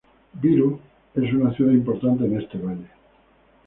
Virú 0.33 0.79
es 1.13 1.31
una 1.31 1.53
ciudad 1.53 1.73
importante 1.73 2.23
de 2.27 2.39
este 2.39 2.57
valle. 2.57 2.89